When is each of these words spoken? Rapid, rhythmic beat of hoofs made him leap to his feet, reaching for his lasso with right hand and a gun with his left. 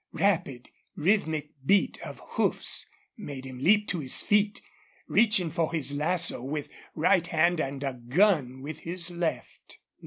Rapid, 0.13 0.69
rhythmic 0.95 1.51
beat 1.63 1.99
of 2.01 2.19
hoofs 2.29 2.87
made 3.19 3.45
him 3.45 3.59
leap 3.59 3.87
to 3.89 3.99
his 3.99 4.19
feet, 4.23 4.59
reaching 5.07 5.51
for 5.51 5.71
his 5.71 5.93
lasso 5.93 6.43
with 6.43 6.69
right 6.95 7.27
hand 7.27 7.61
and 7.61 7.83
a 7.83 7.93
gun 7.93 8.63
with 8.63 8.79
his 8.79 9.11
left. 9.11 9.77